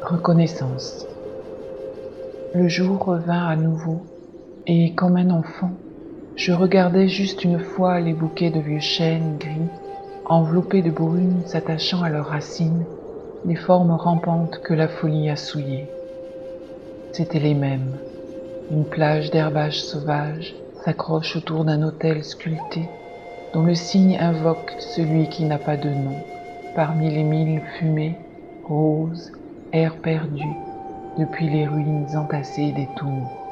[0.00, 1.06] Reconnaissance.
[2.54, 4.02] Le jour revint à nouveau,
[4.68, 5.72] et comme un enfant,
[6.36, 9.70] je regardais juste une fois les bouquets de vieux chênes gris,
[10.26, 12.84] enveloppés de brume s'attachant à leurs racines,
[13.44, 15.88] les formes rampantes que la folie a souillées.
[17.10, 17.98] C'étaient les mêmes.
[18.70, 20.54] Une plage d'herbage sauvage
[20.84, 22.88] s'accroche autour d'un autel sculpté,
[23.52, 26.16] dont le signe invoque celui qui n'a pas de nom,
[26.74, 28.16] parmi les mille fumées,
[28.64, 29.30] roses,
[29.72, 30.48] air perdu,
[31.18, 33.42] depuis les ruines entassées des tours.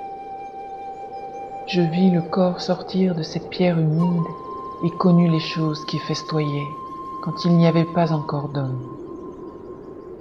[1.66, 4.26] Je vis le corps sortir de cette pierre humide
[4.84, 6.66] et connus les choses qui festoyaient
[7.22, 8.80] quand il n'y avait pas encore d'hommes.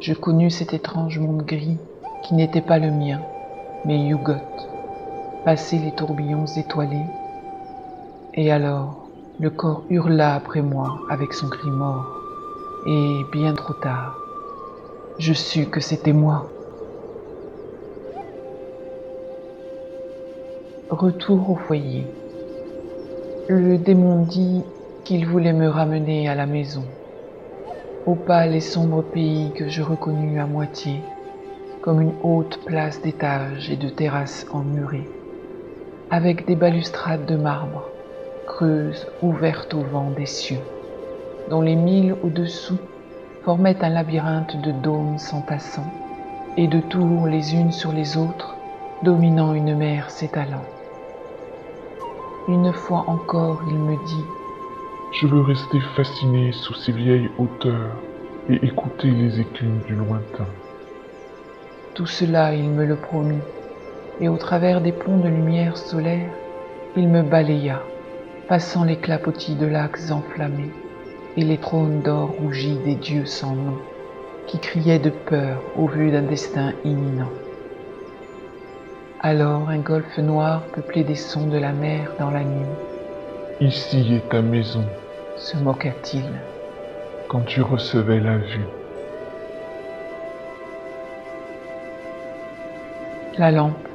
[0.02, 1.78] Je connus cet étrange monde gris
[2.24, 3.22] qui n'était pas le mien,
[3.86, 4.34] mais Yugot,
[5.46, 7.06] passé les tourbillons étoilés,
[8.34, 9.08] et alors
[9.40, 12.19] le corps hurla après moi avec son cri mort,
[12.86, 14.20] et bien trop tard,
[15.18, 16.50] je sus que c'était moi.
[20.90, 22.06] Retour au foyer.
[23.48, 24.64] Le démon dit
[25.04, 26.86] qu'il voulait me ramener à la maison,
[28.06, 31.02] au pâle et sombre pays que je reconnus à moitié,
[31.82, 35.08] comme une haute place d'étages et de terrasses emmurées,
[36.10, 37.90] avec des balustrades de marbre,
[38.48, 40.62] creuses ouvertes au vent des cieux,
[41.50, 42.78] dont les mille au-dessous
[43.44, 45.92] formaient un labyrinthe de dômes s'entassant,
[46.58, 48.56] et de tours les unes sur les autres,
[49.04, 50.66] dominant une mer s'étalant.
[52.48, 54.26] Une fois encore, il me dit
[55.14, 57.96] Je veux rester fasciné sous ces vieilles hauteurs
[58.50, 60.48] et écouter les écumes du lointain.
[61.94, 63.42] Tout cela, il me le promit,
[64.22, 66.30] et au travers des ponts de lumière solaire,
[66.96, 67.82] il me balaya,
[68.48, 70.72] passant les clapotis de lacs enflammés
[71.38, 73.78] et les trônes d'or rougis des dieux sans nom,
[74.48, 77.30] qui criaient de peur au vu d'un destin imminent.
[79.22, 82.66] Alors un golfe noir peuplé des sons de la mer dans la nuit.
[83.60, 84.86] Ici est ta maison,
[85.36, 86.24] se moqua-t-il.
[87.28, 88.66] Quand tu recevais la vue.
[93.38, 93.88] La lampe.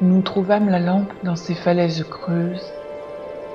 [0.00, 2.72] Nous trouvâmes la lampe dans ces falaises creuses.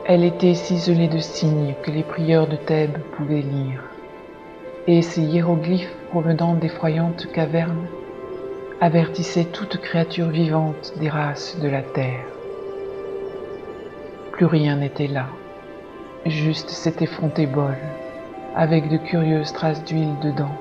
[0.05, 3.83] Elle était ciselée de signes que les prieurs de Thèbes pouvaient lire.
[4.87, 7.87] Et ces hiéroglyphes provenant d'effroyantes cavernes
[8.81, 12.25] avertissait toute créature vivante des races de la terre.
[14.31, 15.27] Plus rien n'était là,
[16.25, 17.75] juste cet effronté bol,
[18.55, 20.55] avec de curieuses traces d'huile dedans,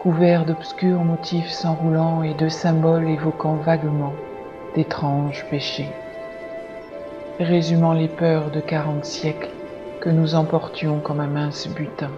[0.00, 4.14] couvert d'obscurs motifs s'enroulant et de symboles évoquant vaguement
[4.74, 5.90] d'étranges péchés,
[7.44, 9.50] résumant les peurs de quarante siècles
[10.00, 12.10] que nous emportions comme un mince butin.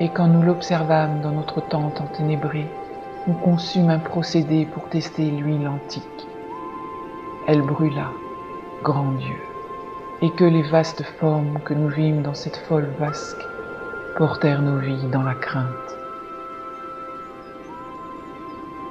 [0.00, 2.66] Et quand nous l'observâmes dans notre tente enténébrée,
[3.28, 6.02] on consume un procédé pour tester l'huile antique.
[7.46, 8.10] Elle brûla,
[8.82, 9.36] grand Dieu,
[10.22, 13.44] et que les vastes formes que nous vîmes dans cette folle vasque
[14.16, 15.96] portèrent nos vies dans la crainte.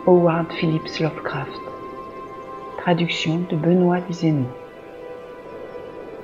[0.06, 1.62] Howard Phillips Lovecraft.
[2.78, 4.48] Traduction de Benoît Duzénou.